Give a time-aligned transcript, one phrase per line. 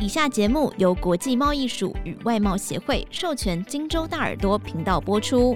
[0.00, 5.54] 以下节目由国际贸易署与外贸协会授权金州大耳朵频道播出。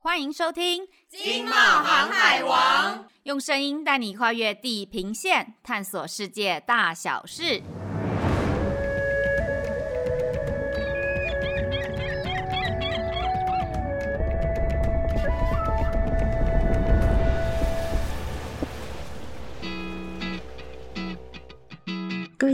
[0.00, 7.62] 欢迎收听《金贸航海王》，用声音带你跨越地平线，探索世界大小事。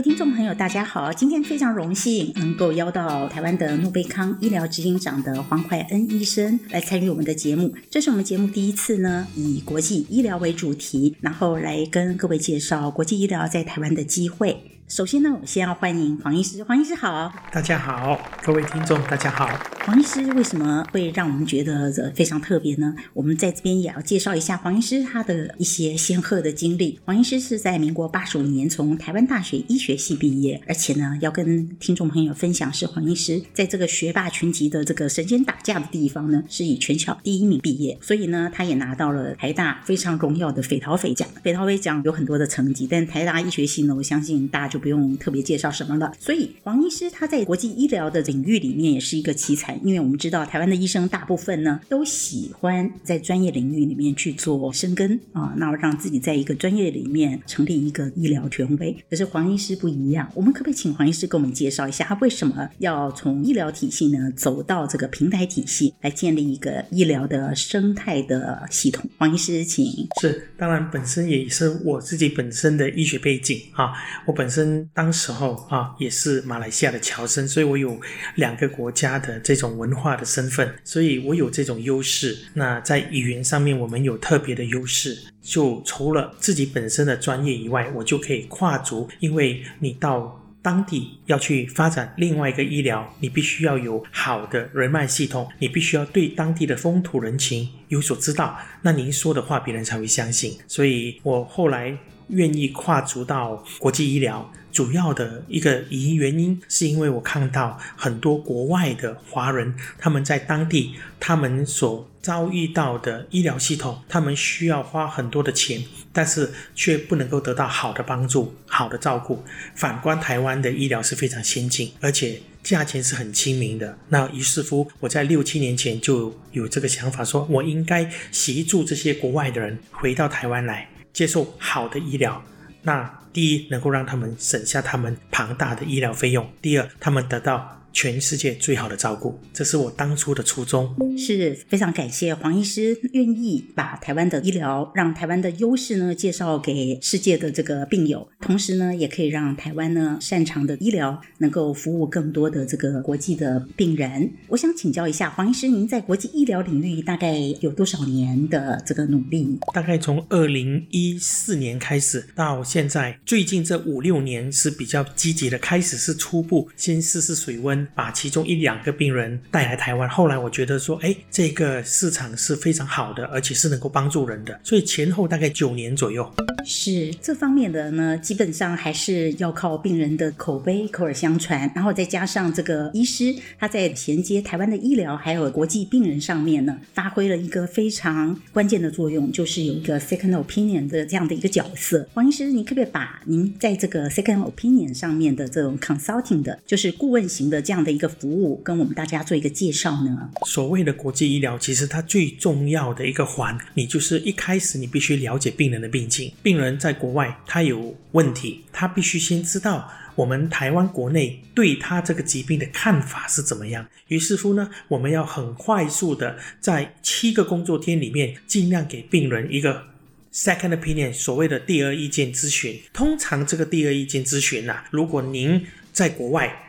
[0.03, 1.13] 听众朋友，大家好！
[1.13, 7.73] 今天非常荣幸能够邀到台湾的诺贝康医疗执行长的黄怀恩医生来参与我们的节目。
[7.89, 14.72] 这是我们节目第一次呢，以国际医疗为主题，然后来跟各位介绍国际医疗在台湾的机会。
[14.87, 16.63] 首先呢，我先要欢迎黄医师。
[16.63, 19.49] 黄医师好，大家好，各位听众大家好。
[19.85, 22.93] 黄医师为什么会让我们觉得这非常特别呢？
[23.13, 26.99] 我们在这边也要介绍一下黄医师他的一些显赫的经历。
[27.05, 41.27] 黄医师是在民国八十五年从台湾大学医学系毕业，而且呢，要跟听众朋友分享是黄医师在这个学霸群集的这个神仙打架的地方呢，是以全校第一名毕业，所以呢，他也拿到了台大非常荣耀的斐陶斐奖。
[41.41, 46.11] 斐陶斐奖有很多的成绩，但台大医学系呢，我相信大家就不用特别介绍什么了。
[46.19, 58.97] 所以黄医师他在国际医疗的领域里面也是一个奇才，因为我们知道台湾的医生大部分呢都喜欢在专业领域里面去做深耕啊，那让自己在一个专业里面成立一个医疗权威。
[59.09, 69.07] 可是黄医师不一样，我们可不可以请黄医师给我们介绍一下，他为什么要从医疗体系呢走到这个平台体系来建立一个医疗的生态的系统？
[69.17, 69.83] 黄医师，请。
[70.21, 73.91] 是，当然本身也是我自己本身的医学背景啊，
[74.25, 74.62] 我本身
[74.93, 77.99] 当时候啊，也是马来西亚的侨生，所以我有
[78.35, 82.37] 两个国家的这种文化的身份，所以我有这种优势。
[82.53, 85.17] 那在语言上面，我们有特别的优势。
[85.41, 100.57] 就除了自己本身的专业以外，我就可以跨足，因为你到当地要去发展另外一个医疗，你必须要有好的人脉系统，你必须要对当地的风土人情有所知道，那您说的话，别人才会相信。
[100.65, 101.97] 所以我后来
[102.27, 104.51] 愿意跨足到国际医疗。
[104.71, 119.43] 主要的一个原因，是因为我看到很多国外的华人，他们在当地，他们所遭遇到的医疗系统，他们需要花很多的钱，但是却不能够得到好的帮助、好的照顾。
[119.75, 123.95] 反观台湾的医疗是非常先进，而且价钱是很亲民的。
[124.09, 132.43] 那于是乎，我在六七年前就有这个想法，说我应该协助这些国外的人回到台湾来，接受好的医疗。
[132.81, 137.79] 那第一，能够让他们省下他们庞大的医疗费用；第二，他们得到。
[137.93, 140.93] 全世界最好的照顾，这是我当初的初衷。
[141.17, 154.31] 是非常感谢黄医师愿意把台湾的医疗，让台湾的优势呢介绍给世界的这个病友，同时呢也可以让台湾呢擅长的医疗能够服务更多的这个国际的病人。
[154.47, 159.59] 我想请教一下黄医师，您在国际医疗领域大概有多少年的这个努力？
[159.73, 167.82] 大概从二零一四年开始到现在，最近这五六年是比较积极的，开始是初步先试试水温。
[167.95, 176.29] 把其中一两个病人带来台湾，后来我觉得说，哎，这个市场是非常好的，而且是能够帮助人的，所以前后大概九年左右。
[176.65, 192.07] 是这方面的呢，基本上还是要靠病人的口碑、口耳相传，然后再加上这个医师他在衔接台湾的医疗还有国际病人上面呢，发挥了一个非常关键的作用，就是有一个 second opinion 的这样的一个角色。
[192.13, 200.29] 黄医师，你可不可以把您在这个 second opinion 上面的这种 consulting 的，就是顾问型的这样这样的一个服务，跟我们大家做一个介绍呢？
[200.45, 206.31] 所谓的国际医疗，其实它最重要的一个环，你就是一开始你必须了解病人的病情。
[206.43, 213.83] 病人在国外他有问题，他必须先知道我们台湾国内对他这个疾病的看法是怎么样。
[214.09, 219.85] 于是乎呢，我们要很快速的在七个工作天里面，尽量给病人一个
[220.31, 222.79] second opinion，所谓的第二意见咨询。
[222.93, 226.59] 通常这个第二意见咨询啊，如果您在国外。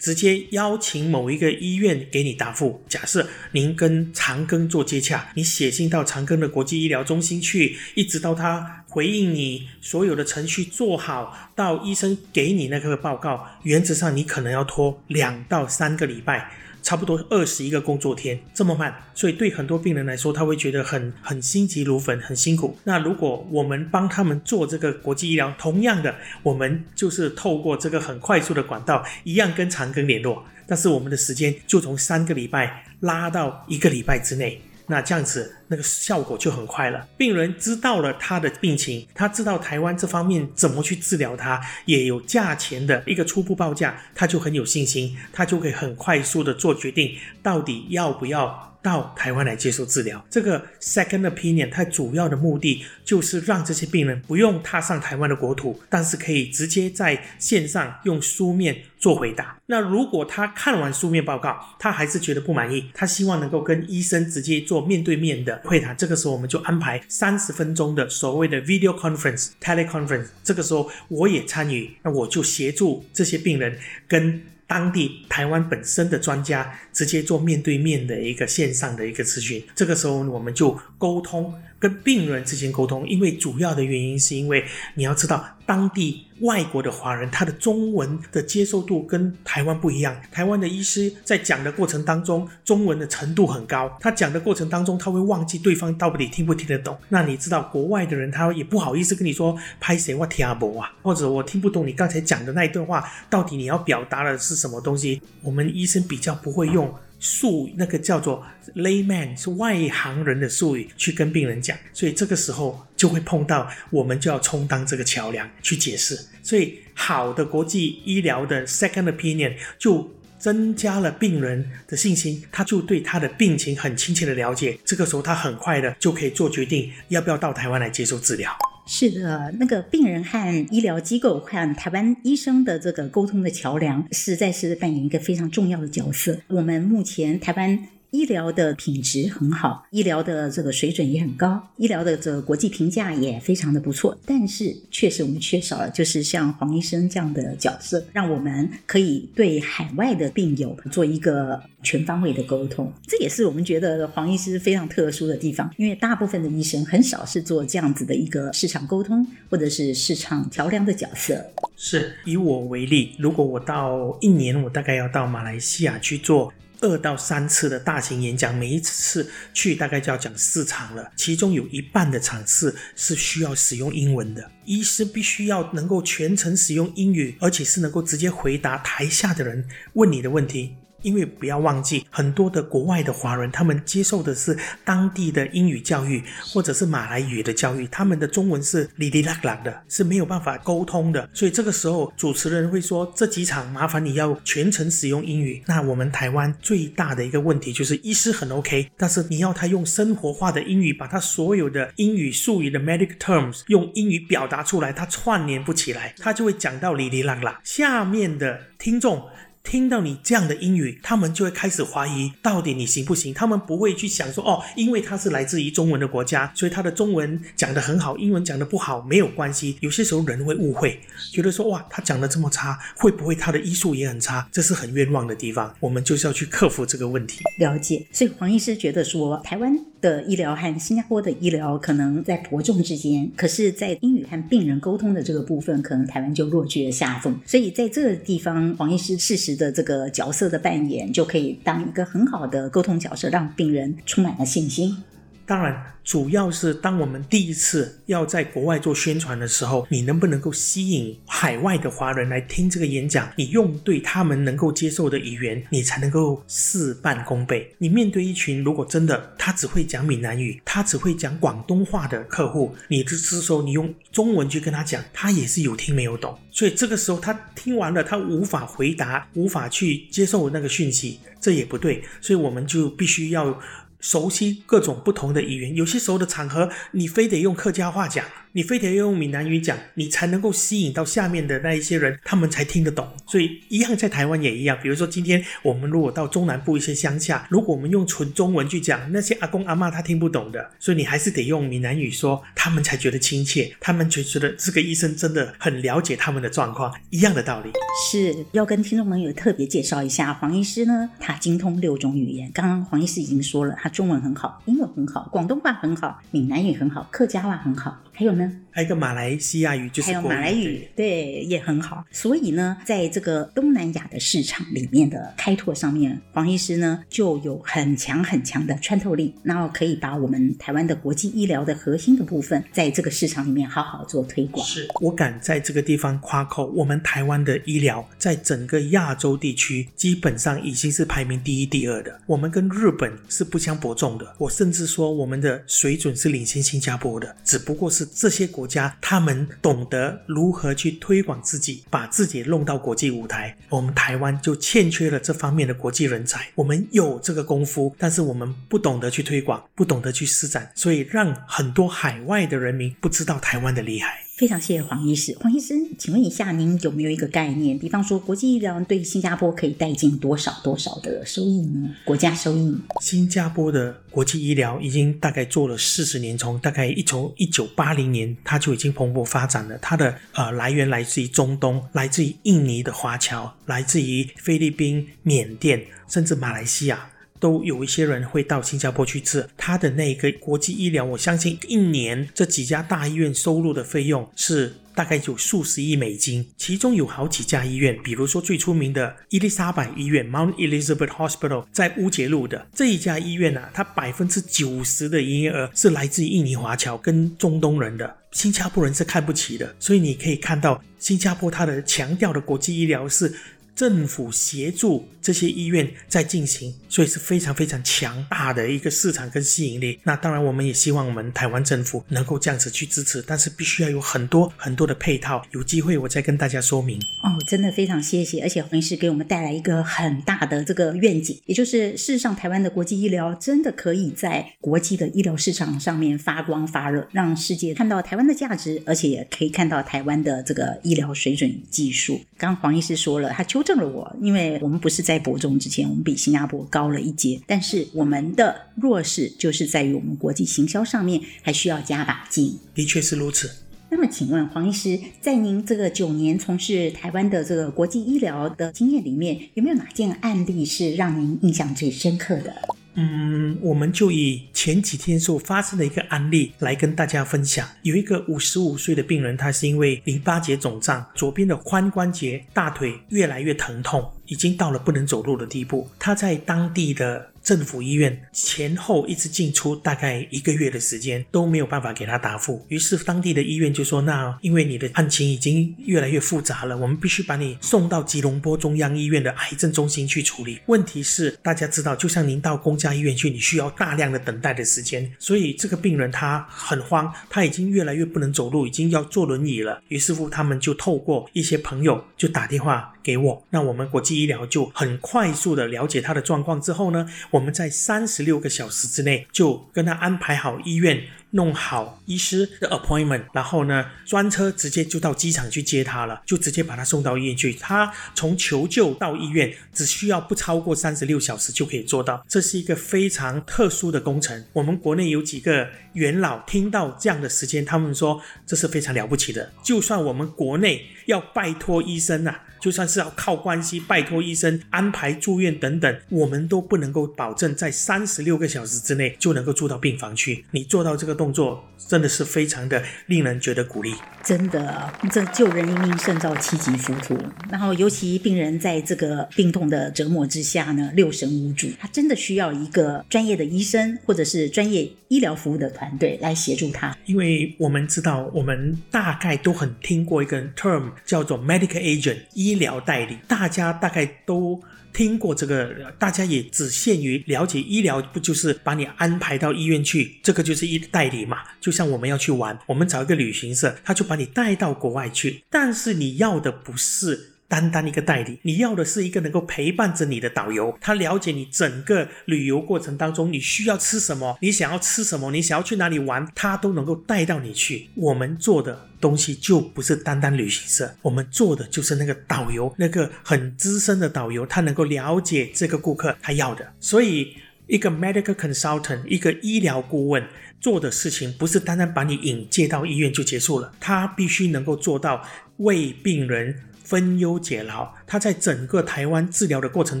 [0.04, 2.84] 直接邀请某一个医院给你答复。
[2.90, 16.50] 假设您跟长庚做接洽，你写信到长庚的国际医疗中心去，一直到他回应你所有的程序做好，到医生给你那个报告，原则上你可能要拖两到三个礼拜。
[16.84, 22.76] 差不多二十一个工作天，这么慢，所以对很多病人来说，他会觉得很很心急如焚，很辛苦。
[22.84, 34.60] 那如果我们帮他们做这个国际医疗，同样的，我们就是透过这个很快速的管道，一样跟长庚联络，但是我们的时间就从三个礼拜拉到一个礼拜之内。
[34.86, 37.08] 那这样子，那个效果就很快了。
[37.16, 48.73] 病人知道了他的病情，他知道台湾这方面怎么去治疗他，也有价钱的一个初步报价，他就很有信心，他就可以很快速的做决定，到底要不要。
[48.84, 59.58] 到台湾来接受治疗，这个 second opinion 它主要的目的就是让这些病人不用踏上台湾的国土，但是可以直接在线上用书面做回答。
[59.66, 70.26] 那如果他看完书面报告，他还是觉得不满意，他希望能够跟医生直接做面对面的会谈，这个时候我们就安排三十分钟的所谓的 video conference、teleconference。
[70.42, 74.42] 这个时候我也参与，那我就协助这些病人跟。
[74.74, 81.54] 当地台湾本身的专家直接做面对面的一个线上的一个咨询，这个时候我们就沟通。
[81.84, 84.64] 跟病人之间沟通，因为主要的原因是因为
[84.94, 90.16] 你要知道，当地外国的华人他的中文的接受度跟台湾不一样。
[90.32, 96.96] 台湾的医师在讲的过程当中，中文的程度很高，他讲的过程当中他会忘记对方到底听不听得懂。
[97.10, 105.20] 那你知道国外的人他也不好意思跟你说拍谁我听不懂啊，或者我听不懂你刚才讲的那一段话，到底你要表达的是什么东西？
[105.42, 106.90] 我们医生比较不会用。
[107.24, 116.18] 术语那个叫做 layman 是外行人的术语去跟病人讲，所以这个时候就会碰到，我们就要充当这个桥梁去解释。
[116.42, 124.78] 所以好的国际医疗的 second opinion 就增加了病人的信心，他就对他的病情很亲切的了解。
[124.84, 128.54] 这个时候他很快的就可以做决定，要不要到台湾来接受治疗。
[128.86, 136.38] 是的，那个病人和医疗机构和台湾医生的这个沟通的桥梁，实在是扮演一个非常重要的角色。
[136.48, 137.78] 我们目前台湾。
[138.14, 144.16] 医疗的品质很好，医疗的这个水准也很高，医疗的这个国际评价也非常的不错。
[144.24, 152.92] 但是，确实我们缺少了，就是像黄医生这样的角色，让我们可以对海外的病友做一个全方位的沟通。
[153.04, 161.44] 这也是我们觉得黄医师非常特殊的地方，因为大部分的医生很少是做这样子的一个市场沟通或者是市场桥梁的角色。
[161.76, 166.52] 是，以我为例，如果我到一年，我大概要到马来西亚去做。
[166.84, 180.76] 二到三次的大型演讲，每一次去大概就要讲四场了，其中有一半的场次是需要使用英文的，医师必须要能够全程使用英语，而且是能够直接回答台下的人问你的问题。
[181.04, 191.28] 因为不要忘记，很多的国外的华人，他们接受的是当地的英语教育，或者是马来语的教育，他们的中文是哩哩啦啦的，是没有办法沟通的。
[191.34, 207.60] 所以这个时候，主持人会说：“这几场麻烦你要全程使用英语。”那我们台湾最大的一个问题就是，医师很 OK，但是你要他用生活化的英语，把他所有的英语术语的 medical terms 用英语表达出来，他串联不起来，他就会讲到哩哩啦啦。
[207.62, 209.22] 下面的听众。
[209.64, 213.32] 听到你这样的英语，他们就会开始怀疑到底你行不行。
[213.32, 219.76] 他们不会去想说，哦，因为他是来自于中文的国家，所以他的中文讲得很好，英文讲得不好没有关系。
[219.80, 221.00] 有些时候人会误会，
[221.32, 224.46] 觉得说，哇，他讲得这么差，会不会他的医术也很差？
[224.52, 225.74] 这是很冤枉的地方。
[225.80, 227.40] 我们就是要去克服这个问题。
[227.58, 228.06] 了解。
[228.12, 237.34] 所以黄医师觉得说，台湾的医疗和新加坡的医疗可能在伯仲之间，可是，在英语和病人沟通的这个部分，可能台湾就落居了下风。
[237.46, 245.02] 所以在这个地方，黄医师事实的这个角色的扮演，就可以当一个很好的沟通角色，让病人充满了信心。
[245.46, 245.94] 当然。
[246.04, 253.26] 主要是当我们第一次要在国外做宣传的时候，你能不能够吸引海外的华人来听这个演讲？
[253.36, 257.74] 你用对他们能够接受的语言，你才能够事半功倍。
[257.78, 266.38] 你面对一群如果真的他只会讲闽南语，他只会讲广东话的客户，你这时候你用中文去跟他讲，他也是有听没有懂。
[266.50, 272.04] 所以这个时候他听完了，他无法回答，无法去接受那个讯息，这也不对。
[272.20, 273.58] 所以我们就必须要。
[274.04, 278.22] 熟悉各种不同的语言，有些时候的场合，你非得用客家话讲。
[278.56, 283.04] 你非得要用闽南语讲，你才能够吸引到下面的那一些人，他们才听得懂。
[283.26, 284.78] 所以一样在台湾也一样。
[284.80, 297.72] 比如说今天我们如果到中南部一些乡下，如果我们用纯中文去讲，那些阿公阿嬷他听不懂的，所以你还是得用闽南语说，他们才觉得亲切，他们就觉得这个医生真的很了解他们的状况，一样的道理。
[298.08, 302.48] 是要跟听众朋友特别介绍一下黄医师呢，他精通六种语言。
[302.54, 308.63] 刚刚黄医师已经说了，他中文很好，英文很好，广东话很好，闽南语很好，客家话很好，还有呢？
[308.74, 312.04] 还有一个马来西亚语，就是还有马来语，对，对，也很好。
[312.10, 324.66] 所以呢，在这个东南亚的市场里面的开拓上面，黄医师呢就有很强很强的穿透力，然后可以把我们台湾的国际医疗的核心的部分，在这个市场里面好好做推广。
[324.66, 334.34] 是我敢在这个地方夸口，我们台湾的医疗在整个亚洲地区基本上已经是排名第一、第二的，我们跟日本是不相伯仲的。
[334.38, 343.54] 我甚至说，我们的水准是领先新加坡的，只不过是这些国国家他们懂得如何去推广自己，把自己弄到国际舞台。
[343.68, 346.48] 我们台湾就欠缺了这方面的国际人才。
[346.54, 354.23] 我们有这个功夫，但是我们不懂得去推广，不懂得去施展，所以让很多海外的人民不知道台湾的厉害。
[354.36, 355.36] 非常谢谢黄医师。
[355.38, 357.78] 黄医师，请问一下，您有没有一个概念？
[357.78, 361.88] 比方说，国际医疗对新加坡可以带进多少多少的收益呢？
[362.04, 362.76] 国家收益？
[363.00, 369.78] 新加坡的国际医疗已经大概做了四十年，从大概一从一九八零年，它就已经蓬勃发展了。
[369.78, 377.08] 它的呃来源来自于中东，来自于印尼的华侨，来自于菲律宾、缅甸，甚至马来西亚。
[377.40, 403.34] 都有一些人会到新加坡去治他的那个国际医疗，我相信一年这几家大医院收入的费用是大概有数十亿美金，其中有好几家医院，比如说最出名的伊丽莎白医院 （Mount Elizabeth Hospital） 在乌节路的这一家医院啊，它百分之九十的营业额是来自印尼华侨跟中东人的，新加坡人是看不起的，所以你可以看到新加坡它的强调的国际医疗是。
[403.74, 409.98] 政府协助这些医院在进行，所以是非常非常强大的一个市场跟吸引力。
[410.04, 415.44] 那当然，我们也希望我们台湾政府能够这样子去支持，但是必须要有很多很多的配套。
[415.50, 416.98] 有机会我再跟大家说明。
[417.22, 432.20] 哦，真的非常谢谢，而且黄医师给我们带来一个很大的这个愿景，也就是事实上台湾的国际医疗真的可以在国际的医疗市场上面发光发热，让世界看到台湾的价值，而且也可以看到台湾的这个医疗水准技术。
[432.36, 433.63] 刚黄医师说了，他求。
[433.64, 442.58] 正了我，因为我们不是在伯仲之间，我们比新加坡高了一阶，但是我们的弱势就是在于我们国际行销上面还需要加把劲。
[442.74, 443.50] 的确是如此。
[443.90, 452.52] 那么，请问黄医师，在您这个九年从事台湾的这个国际医疗的经验里面，有没有哪件案例是让您印象最深刻的？
[452.94, 457.68] 嗯，我们就以前几天所发生的一个案例来跟大家分享。
[457.82, 465.88] 有一个五十五岁的病人，他是因为淋巴结肿胀，左边的髋关节、大腿越来越疼痛，已经到了不能走路的地步。
[465.98, 472.64] 他在当地的政府医院前后一直进出，大概一个月的时间都没有办法给他答复。
[472.68, 489.82] 于是当地的医院就说：“那因为你的案情已经越来越复杂了，我们必须把你送到吉隆坡中央医院的癌症中心去处理。”问题是大家知道，就像您到公家医院去，你需要大量的等待的时间，所以这个病人他很慌，他已经越来越不能走路，已经要坐轮椅了。
[489.88, 507.52] 于是乎，他们就透过一些朋友就打电话给我，那我们国际医疗就很快速的了解他的状况之后呢，我们在三十六个小时之内就跟他安排好医院，弄好医师的 appointment，然后呢，专车直接就到机场去接他了，就直接把他送到医院去。
[507.52, 512.24] 他从求救到医院只需要不超过三十六小时就可以做到。
[512.26, 514.42] 这是一个非常特殊的工程。
[514.54, 519.52] 我们国内有几个元老听到这样的时间，他们说这是非常了不起的。
[519.62, 522.40] 就算我们国内要拜托医生啊。
[522.60, 530.46] 就算是要靠关系拜托医生安排住院等等，我们都不能够保证在三十六个小时之内就能够住到病房去。
[530.52, 533.92] 你做到这个动作，真的是非常的令人觉得鼓励。
[534.22, 537.14] 真的，这救人一命胜造七级浮屠。
[537.50, 546.96] 然后，尤其病人在这个病痛的折磨之下呢，六神无主，他真的需要一个专业的医生或者是专业医疗服务的团队来协助他。
[547.04, 552.54] 因为我们知道，我们大概都很听过一个 term 叫做 medical agent 医。
[552.54, 560.20] 疗代理，大家大概都听过这个，大家也只限于了解医疗，不就是把你安排到医院去？
[560.22, 561.38] 这个就是医代理嘛。
[561.60, 565.42] 就像我们要去玩，我们找一个旅行社，他就把你带到国外去。
[565.50, 577.90] 但是你要的不是单单一个代理，你要的是一个能够陪伴着你的导游，他了解你整个旅游过程当中你需要吃什么，你想要吃什么，你想要去哪里玩，他都能够带到你去。
[577.94, 578.88] 我们做的。
[579.00, 586.72] 东西就不是单单旅行社，我们做的就是那个导游，那个很资深的导游，他能够了解这个顾客他要的。
[586.80, 590.26] 所以，一个 medical consultant，一个医疗顾问
[590.58, 595.22] 做的事情，不是单单把你引介到医院就结束了，他必须能够做到
[595.58, 600.00] 为病人分忧解劳，他在整个台湾治疗的过程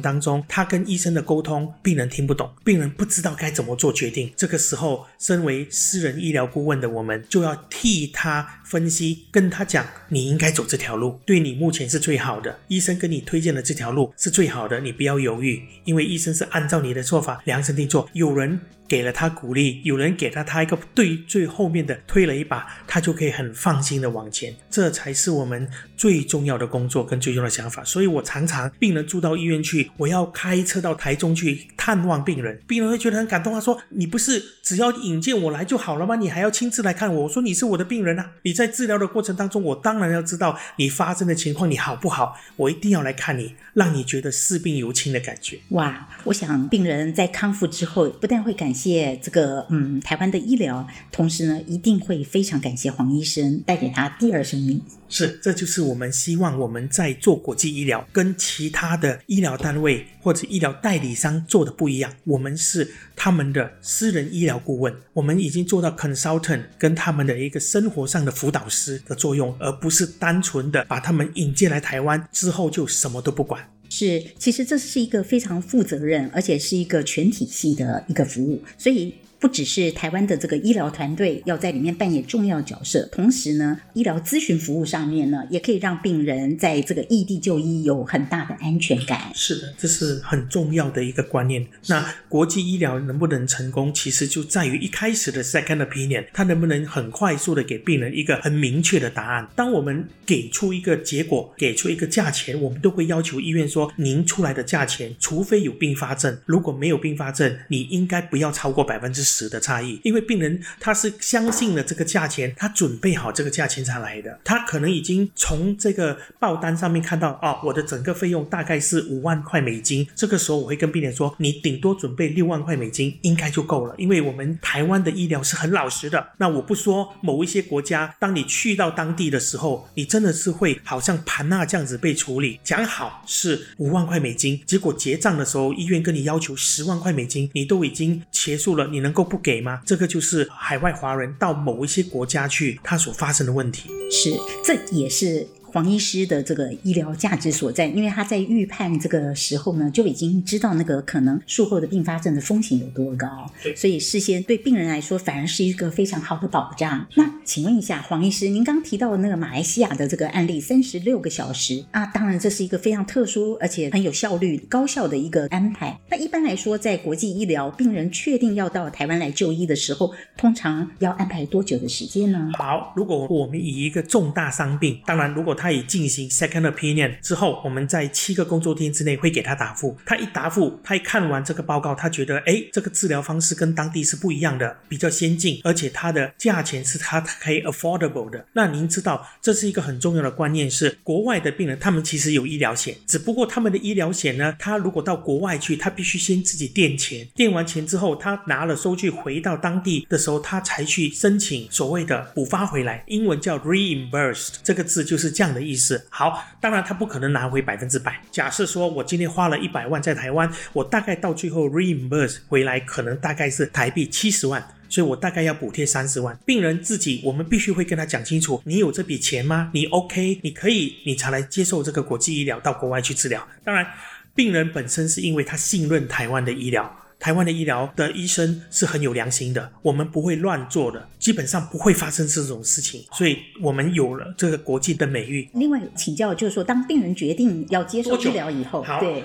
[0.00, 4.32] 当中，他跟医生的沟通，病人听不懂，病人不知道该怎么做决定。
[4.36, 12.60] 这个时候，身为私人医疗顾问的我们，就要替他分析，跟他讲，你应该走这条路，对你目前是最好的。
[12.68, 18.08] 医生跟你推荐的这条路是最好的，你不要犹豫，因为医生是按照你的做法量身定做。
[18.12, 18.60] 有人。
[18.86, 24.54] 给了他鼓励，有人给了他一个对最后面的推了一把，他就可以很放心的往前。
[24.70, 27.82] 这才是我们最重要的工作跟最重要的想法。
[27.84, 33.52] 所以我常常病人住到医院去，我要开车到台中去探望病人，病人会觉得很感动。
[33.52, 36.16] 他说：“你不是只要引荐我来就好了吗？
[36.16, 42.36] 你还要亲自来看我。”我说：“你是我的病人啊，你在治疗的过程当中，我当然要知道你发生的情况，你好不好？
[42.56, 48.83] 我一定要来看你，让你觉得视病犹亲的感觉。”哇，我想病人在康复之后，不但会感谢
[49.22, 54.80] 这个嗯台湾的医疗，同时呢，一定会非常感谢黄医生带给他第二生命。
[55.08, 62.12] 是，这就是我们希望我们在做国际医疗，跟其他的医疗单位或者医疗代理商做的不一样。
[62.24, 73.62] 我们是他们的私人医疗顾问，我们已经做到 consultant 跟他们的一个生活上的辅导师的作用，而不是单纯的把他们引进来台湾之后就什么都不管。
[73.96, 79.14] 是，其实这是一个非常负责任，而且是一个全体系的一个服务，所以。
[79.44, 89.30] 不只是台湾的这个医疗团队要在里面扮演重要角色，同时呢，医疗咨询服务上面呢，也可以让病人在这个异地就医有很大的安全感。
[89.34, 91.66] 是的，这是很重要的一个观念。
[91.88, 99.46] 那国际医疗能不能成功，其实就在于一开始的 second opinion，它能不能很快速的给病人一个很明确的答案。
[99.54, 109.33] 当我们给出一个结果，给出一个价钱，我们都会要求医院说，您出来的价钱，除非有并发症，如果没有并发症，你应该不要超过百分之十。
[109.34, 114.38] 值的差异，因为病人他是相信了这个价钱，他准备好这个价钱才来的。
[114.44, 120.06] 他可能已经从这个报单上面看到，哦，我的整个费用大概是五万块美金。
[120.14, 126.28] 这个时候我会跟病人说，你顶多准备六万块美金应该就够了，因为我们台湾的医疗是很老实的。
[126.38, 132.60] 那我不说某一些国家，当你去到当地的时候，你真的是会好像盘纳这样子被处理。
[132.62, 139.23] 讲好是五万块美金，结果结账的时候，医院跟你要求十万块美金，你都已经结束了，你能够。
[139.24, 139.80] 不给吗？
[139.84, 143.90] 这个就是海外华人到某一些国家去，他所发生的问题。
[144.10, 145.46] 是，这也是。
[145.74, 157.04] 黄医师的这个医疗价值所在，因为他在预判这个时候呢，就已经知道那个可能术后的并发症的风险有多高，所以事先对病人来说反而是一个非常好的保障。
[157.16, 165.98] 那请问一下黄医师，您刚提到的那个马来西亚的这个案例，三十六个小时啊，当然这是一个非常特殊而且很有效率、高效的一个安排。
[166.08, 172.52] 那一般来说，在国际医疗，病人确定要到台湾来就医的时候，通常要安排多久的时间呢？
[172.56, 179.96] 好，如果我们以一个重大伤病，当然如果他他已进行 second opinion 之后，我们在七个工作天之内会给他答复。
[180.04, 188.44] 他一答复，他一看完这个报告，他觉得，诶，这个治疗方式跟当地是不一样的，比较先进，而且它的价钱是他可以 affordable 的。
[188.52, 206.06] 那您知道，这是一个很重要的观念，是国外的病人他们其实有医疗险，只不过他们的医疗险呢，他如果到国外去，他必须先自己垫钱，垫完钱之后，他拿了收据回到当地的时候，他才去申请所谓的补发回来，英文叫 reimbursed，这个字就是这样的意思。
[206.10, 208.20] 好，当然他不可能拿回百分之百。
[208.30, 216.36] 假设说我今天花了一百万在台湾，我大概到最后 reimburse 回来可能大概是台币七十万，所以我大概要补贴三十万。
[216.44, 219.70] 病人自己，我们必须会跟他讲清楚，你有这笔钱吗？
[219.72, 223.46] 你 OK，你可以，你才来接受这个国际医疗到国外去治疗。
[223.62, 223.86] 当然，
[224.34, 227.00] 病人本身是因为他信任台湾的医疗。
[227.24, 235.48] 台湾的医疗的医生是很有良心的，我们不会乱做的，基本上不会发生这种事情，所以我们有了这个国际的美誉。
[235.54, 239.24] 另外请教就是说，当病人决定要接受治疗以后，好，对，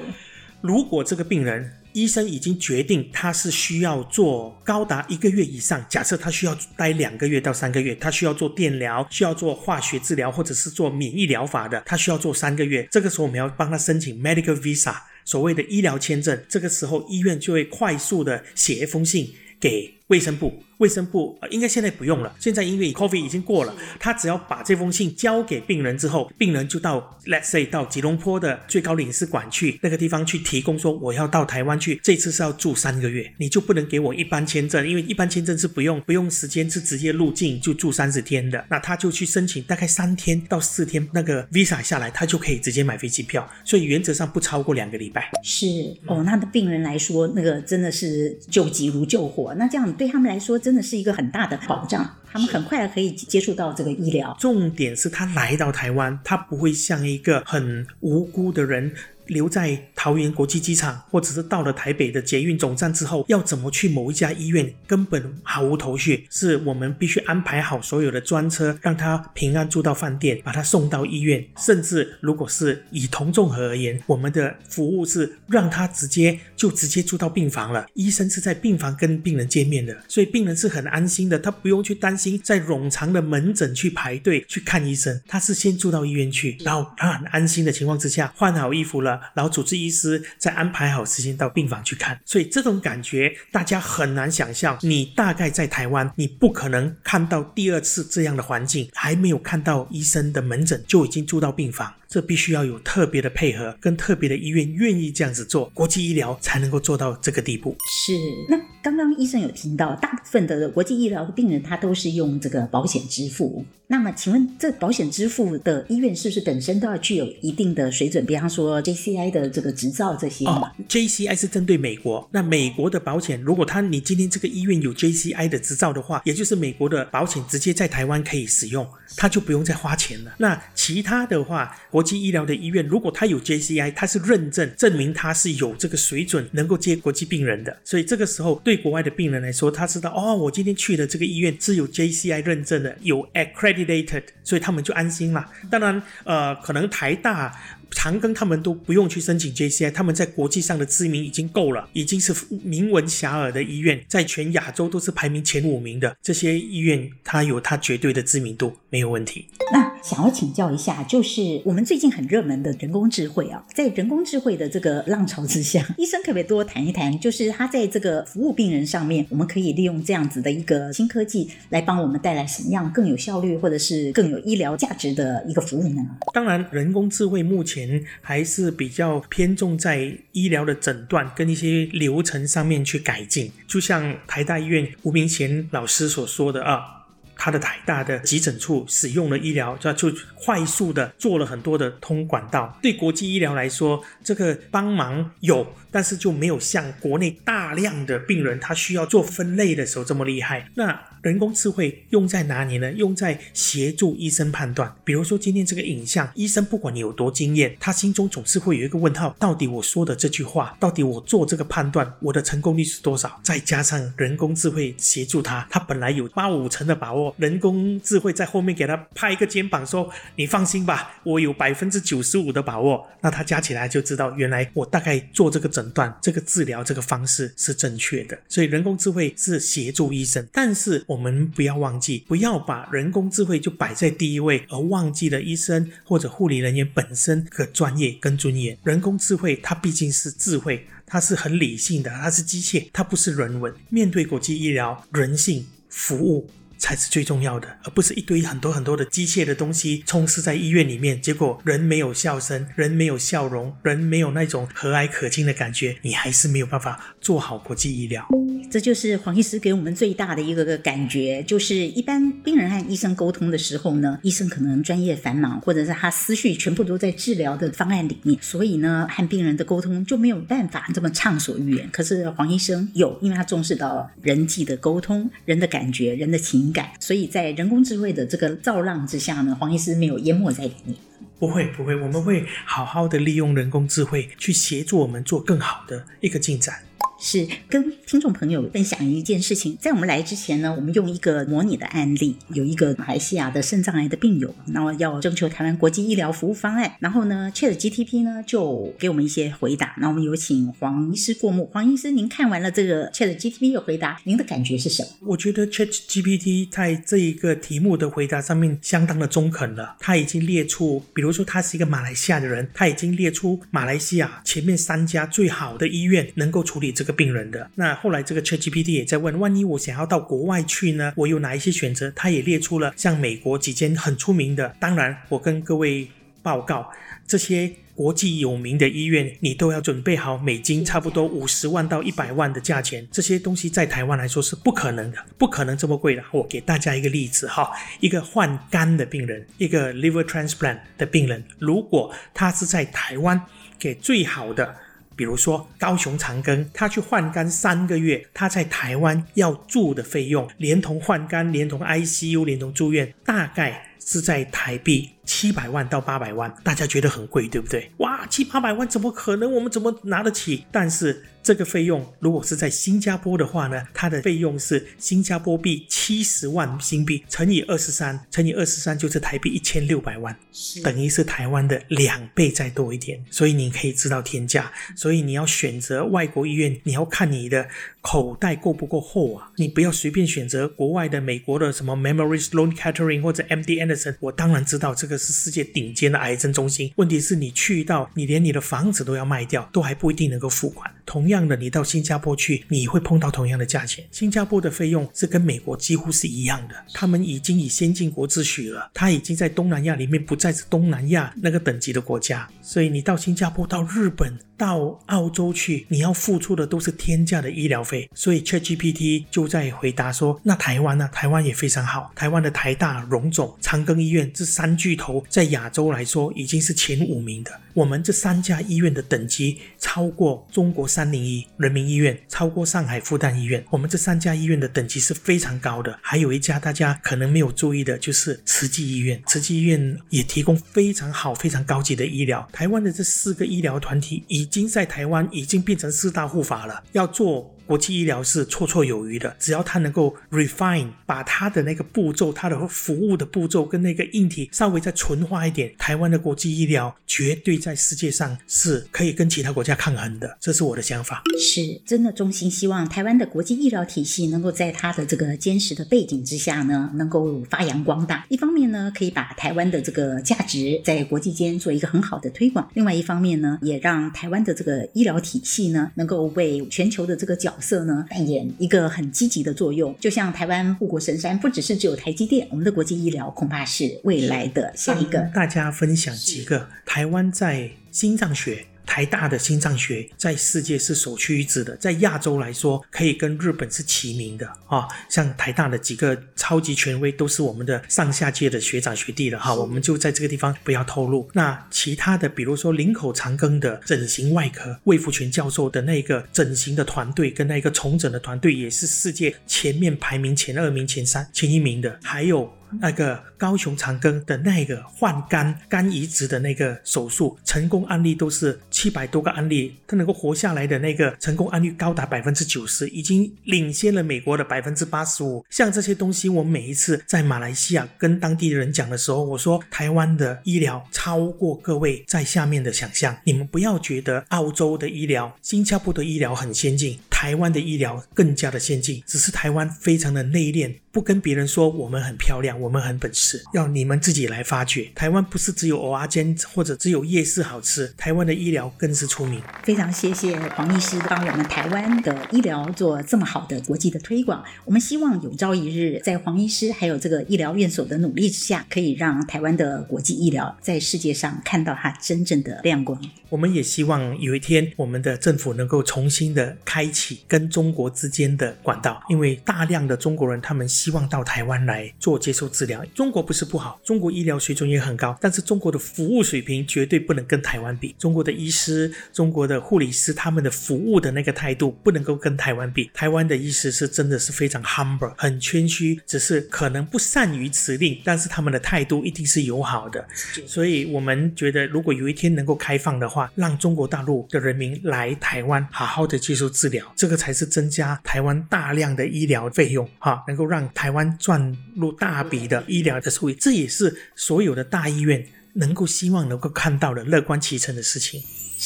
[0.61, 14.95] 如果这个病人医生已经决定他是需要做高达一个月以上，假设他需要待两个月到三个月，他需要做电疗，需要做化学治疗，或者是做免疫疗法的，他需要做三个月，这个时候我们要帮他申请 medical visa。
[15.29, 20.63] 所谓的医疗签证，这个时候医院就会快速的写一封信给卫生部。
[20.79, 22.35] 卫生部呃，应该现在不用了。
[22.39, 38.65] 现在因为 COVID 已经过了，他只要把这封信交给病人之后，病人就到 Let's say 到吉隆坡的最高领事馆去那个地方去提供说，我要到台湾去，这次是要住三个月，你就不能给我一般签证，因为一般签证是不用不用时间，是直接入境就住三十天的。
[38.69, 45.29] 那他就去申请，大概三天到四天那个 visa 下来，他就可以直接买飞机票，所以原则上不超过两个礼拜。
[45.43, 45.67] 是
[46.07, 49.53] 哦，那的病人来说，那个真的是救急如救火。
[49.55, 54.37] 那这样对他们来说真的是一个很大的保障，他们很快可以接触到这个医疗。
[54.39, 58.93] 重点是他来到台湾，他不会像一个很无辜的人。
[59.29, 66.27] 留在桃园国际机场，或者是到了台北的捷运总站之后，要怎么去某一家医院，根本毫无头绪。
[66.29, 71.45] 是我们必须安排好所有的专车，让他平安住到饭店，把他送到医院。
[71.57, 77.85] 甚至如果是以童综合而言，我们的服务是让他直接就直接住到病房了。
[77.93, 89.18] 医生是在病房跟病人见面的，所以病人是很安心的，他不用去担心在冗长的门诊去排队去看医生，他是先住到医院去，然后他很安心的情况之下换好衣服了。
[89.33, 94.77] 然后主治医师再安排好时间到病房去看，所以这种感觉大家很难想象。
[94.81, 101.93] 你大概在台湾，你不可能看到第二次这样的环境，还没有看到医生的门诊就已经住到病房。
[102.09, 107.77] 这必须要有特别的配合，跟特别的医院愿意这样子做，国际医疗才能够做到这个地步。
[107.87, 108.13] 是。
[108.49, 113.63] 那刚刚医生有听到，大部分的国际医疗的病人他都是用这个保险支付。
[113.91, 118.23] 那么，请问这保险支付的医院是不是本身都要具有一定的水准？
[118.23, 120.45] 比方说 JCI 的这个执照这些？
[120.45, 122.27] 哦，JCI 是针对美国。
[122.31, 130.35] 那美国的保险，如果他你今天这个医院有 JCI 的执照的话，也就是美国的保险直接在台湾可以使用，他就不用再花钱了。
[130.37, 137.77] 那其他的话，国国际医疗的医院，如果他有 JCI，他是认证证明他是有这个水准，能够接国际病人的。
[137.83, 145.45] 所以这个时候，对国外的病人来说，他知道哦，我今天去的这个医院是有 JCI 认证的，有 accredited，所以他们就安心了。
[145.69, 147.53] 当然，呃，可能台大。
[147.91, 159.47] 长庚他们都不用去申请 JCI，他们在国际上的知名已经够了，已经是名闻遐迩的医院，在全亚洲都是排名前五名的这些医院，它有它绝对的知名度，没有问题。
[159.71, 167.19] 那想要请教一下，就是我们最近很热门的人工智慧啊，在人工智慧的这个浪潮之下， 医生可不可以多谈一谈？
[167.19, 176.05] 就是他在这个服务病人上面，我们可以利用这样子的一个新科技来帮我们带来什么样更有效率，或者是更有医疗价值的一个服务呢？
[176.33, 177.78] 当然，人工智慧目前。
[178.21, 192.77] 还是比较偏重在医疗的诊断跟一些流程上面去改进，就像台大医院吴明贤老师所说的啊，他的台大的急诊处使用了医疗，就就快速的做了很多的通管道。
[192.81, 195.75] 对国际医疗来说，这个帮忙有。
[195.91, 200.69] 但是就没有像国内大量的病人，他需要做分类的时候这么厉害。
[200.75, 202.91] 那人工智慧用在哪里呢？
[202.93, 204.95] 用在协助医生判断。
[205.03, 213.39] 比如说今天这个影像，医生不管你有多经验，他心中总是会有一个问号：到底我说的这句话，到底我做这个判断，我的成功率是多少？
[213.43, 225.69] 再加上人工智慧协助他，他本来有八五成的把握，人工智慧在后面给他拍一个肩膀说：“你放心吧，我有百分之九十五的把握。”那他加起来就知道，原来我大概做这个。
[225.79, 238.77] 诊断这个治疗这个方式是正确的，所以人工智慧是协助医生，但是我们不要忘记，不要把人工智慧就摆在第一位，而忘记了医生或者护理人员本身的专业跟尊严。
[238.83, 243.73] 人工智慧它毕竟是智慧，它是很理性的，它是机械，它不是人文。
[243.87, 246.49] 面对国际医疗，人性服务。
[246.79, 258.25] 才是最重要的，而不是一堆很多很多的机械的东西充斥在医院里面，结果人没有笑声，人没有笑容，人没有那种和蔼可亲的感觉，你还是没有办法做好国际医疗。
[258.71, 271.89] 这就是黄医师给我们最大的一个个感觉，就是一般病人和医生沟通的时候呢，医生可能专业繁忙，或者是他思绪全部都在治疗的方案里面，所以呢，和病人的沟通就没有办法这么畅所欲言。
[271.91, 280.95] 可是黄医生有，因为他重视到人际的沟通，人的感觉，人的情感，所以在人工智慧的这个造浪之下呢，黄医师没有淹没在里面。
[281.39, 286.75] 不会，不会，我们会好好的利用人工智慧去协助我们做更好的一个进展。
[287.19, 301.69] 是跟听众朋友分享一件事情，在我们来之前呢，我们用一个模拟的案例，有一个马来西亚的肾脏癌的病友，那么要征求台湾国际医疗服务方案，然后呢，ChatGPT 呢就给我们一些回答，那我们有请黄医师过目。
[301.73, 305.09] 黄医师，您看完了这个 ChatGPT 的回答，您的感觉是什么？
[305.27, 317.08] 我觉得 ChatGPT 在这一个题目的回答上面相当的中肯了，他已经列出，比如说他是一个马来西亚的人，他已经列出马来西亚前面三家最好的医院能够处理这个。
[317.13, 317.69] 病人的。
[317.75, 321.13] 那后来这个 ChatGPT 也在问，万一我想要到国外去呢？
[321.15, 322.11] 我有哪一些选择？
[322.15, 324.75] 他也列出了像美国几间很出名的。
[324.79, 326.07] 当然，我跟各位
[326.41, 326.91] 报告，
[327.27, 333.05] 这些国际有名的医院，你都要准备好美金差不多五十万到一百万的价钱。
[333.11, 336.23] 这些东西在台湾来说是不可能的，不可能这么贵的。
[336.31, 343.41] 我给大家一个例子哈，一个换肝的病人，一个 liver transplant 的病人，如果他是在台湾
[343.77, 344.75] 给最好的。
[345.19, 356.51] 比如说高雄长庚，他去换肝三个月，他在台湾要住的费用，连同换肝、连同 ICU、连同住院，大概是在台币七百万到八百万。
[356.63, 357.91] 大家觉得很贵，对不对？
[357.97, 359.53] 哇，七八百万怎么可能？
[359.53, 360.65] 我们怎么拿得起？
[360.71, 361.23] 但是。
[361.41, 370.37] 这个费用如果是在新加坡的话呢，它的费用是新加坡币七十万新币乘以二十三，乘以二十三就是台币一千六百万，
[370.83, 373.23] 等于是台湾的两倍再多一点。
[373.31, 374.71] 所以你可以知道天价。
[374.95, 377.67] 所以你要选择外国医院，你要看你的
[378.11, 379.51] 口袋够不够厚啊！
[379.57, 384.15] 你不要随便选择国外的、美国的什么 Memorial Sloan Kettering 或者 MD Anderson。
[384.19, 386.91] 我当然知道这个是世界顶尖的癌症中心。
[386.95, 390.91] 问题是你去到，你连你的房子都要卖掉，都还不一定能够付款。
[391.05, 394.03] 同样的，你到新加坡去，你会碰到同样的价钱。
[394.09, 402.49] 新加坡的费用是跟美国几乎是一样的，他们已经以先进国自诩了，他已经在东南亚里面不再是东南亚那个等级的国家。
[402.63, 407.98] 所以你到新加坡、到日本、到澳洲去，你要付出的都是天价的医疗费。
[408.13, 411.09] 所以 ChatGPT 就在回答说：“那台湾呢？
[411.11, 417.51] 台湾也非常好，台湾的台大、荣总、长庚医院这三巨头在亚洲来说已经是前五名的。
[417.79, 423.63] 我们这三家医院的等级超过中国三零一人民医院，超过上海复旦医院。
[423.69, 425.97] 我们这三家医院的等级是非常高的。
[426.01, 429.23] 还有一家大家可能没有注意的，就是慈济医院。
[429.27, 432.45] 慈济医院也提供非常好、非常高级的医疗。
[432.51, 437.55] 台湾的这四个医疗团体已经在台湾已经变成四大护法了，要做。
[437.69, 450.37] 国际医疗是绰绰有余的，只要他能够 refine，把他的那个步骤、他的服务的步骤跟那个硬体稍微再纯化一点，台湾的国际医疗绝对在世界上是可以跟其他国家抗衡的。
[450.39, 451.23] 这是我的想法。
[451.39, 458.25] 是真的衷心希望台湾的国际医疗体系能够在它的这个坚实的背景之下呢，能够发扬光大。
[458.29, 475.19] 一方面呢，可以把台湾的这个价值在国际间做一个很好的推广；另外一方面呢，也让台湾的这个医疗体系呢，能够为全球的这个角色呢，扮演一个很积极的作用，就像台湾护国神山，不只是只有台积电，我们的国际医疗恐怕是未来的下一个。
[475.33, 477.58] 大家分享几个台湾在
[477.91, 478.65] 心脏学。
[478.85, 484.87] 台大的心脏学在世界是首屈一指的，在亚洲来说可以跟日本是齐名的啊。
[485.07, 491.29] 像台大的几个超级权威都是我们的上下届的学长学弟了哈，我们就在这个地方不要透露。
[491.33, 502.51] 那其他的，比如说林口长庚的整形外科，魏福全教授的那个整形的团队跟那个重整的团队也是世界前面排名前二名、前三、前一名的，还有。
[502.79, 515.45] 那个高雄长庚的那个换肝肝移植的那个手术，成功案例都是七百多个案例，他能够活下来的那个成功案例高达百分之九十，已经领先了美国的百分之八十五。
[515.49, 523.15] 像这些东西，我每一次在马来西亚跟当地人讲的时候，我说台湾的医疗超过各位在下面的想象。
[523.23, 530.73] 你们不要觉得澳洲的医疗、新加坡的医疗很先进，台湾的医疗更加的先进，只是台湾非常的内敛。
[530.89, 534.89] 不跟别人说我们很漂亮，我们很本事，要你们自己来发掘。
[534.95, 539.41] 台湾不是只有蚵仔煎或者只有夜市好吃，台湾的医疗更是出名。
[539.63, 544.41] 非常谢谢黄医师帮我们台湾的医疗做这么好的国际的推广。
[544.63, 552.97] 我们希望有朝一日，在黄医师还有这个医疗院所的努力之下，可以让台湾的国际医疗在世界上看到它真正的亮光。
[553.29, 560.67] 我们也希望有一天，我们的政府能够重新的开启跟中国之间的管道，因为大量的中国人他们。
[560.69, 562.85] 希望到台湾来做接受治疗。
[562.95, 567.93] 中国不是不好，中国医疗水准也很高，但是中国的服务水平绝对不能跟台湾比。
[567.97, 572.89] 中国的医师、中国的护理师，他们的服务的那个态度不能够跟台湾比。
[572.93, 580.07] 台湾的医师是真的是非常 humble，很谦虚，只是可能不善于辞令，但是他们的态度一定是友好的。
[580.45, 590.59] 所以我们觉得，如果有一天能够开放的话，让中国大陆的人民来台湾好好的接受治疗，这个才是增加台湾大量的医疗费用，哈，能够让。
[590.73, 598.21] 台湾赚入大笔的医疗的收益，这也是所有的大医院能够希望能够看到的乐观其成的事情。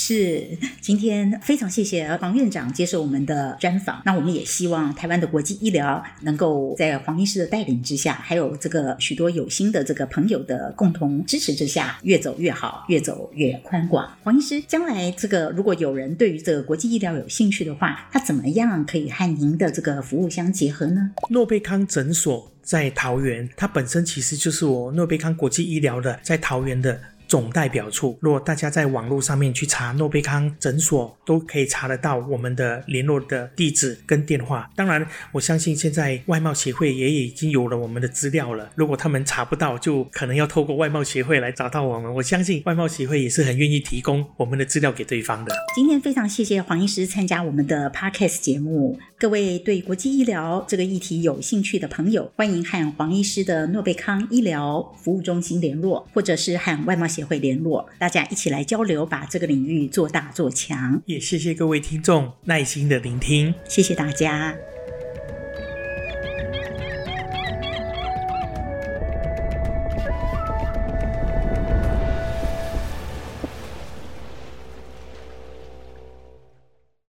[0.05, 0.45] 是，
[0.81, 4.01] 今天非常谢谢黄院长接受我们的专访。
[4.03, 14.05] 那我们也希望台湾的国际医疗能够在黄医师的带领之下，还有这个许多有心的这个朋友的共同支持之下，越走越好，越走越宽广。
[14.23, 21.11] 黄医师，将来这个如果有人对于这个国际医疗有兴趣的话，他怎么样可以和您的这个服务相结合呢？
[21.29, 26.99] 诺贝康诊所在桃园，它本身其实就是我诺贝康国际医疗的在桃园的。
[27.33, 28.15] 总代表处。
[28.21, 34.69] 如果大家在网络上面去查诺贝康诊所，都可以查得到我们的联络的地址跟电话。
[34.75, 38.69] 当然，我相信现在外贸协会也已经有了我们的资料了。
[38.75, 42.13] 如果他们查不到，就可能要透过外贸协会来找到我们。
[42.13, 45.51] 我相信外贸协会也是很愿意提供我们的资料给对方的。
[45.75, 48.99] 今天非常谢谢黄医师参加我们的 Podcast 节目。
[49.23, 61.01] 各位对国际医疗这个议题有兴趣的朋友，欢迎和黄医师的诺贝康医疗服务中心联络，或者是和外贸协会联络，大家一起来交流，把这个领域做大做强。
[61.05, 64.53] 也谢谢各位听众耐心的聆听，谢谢大家。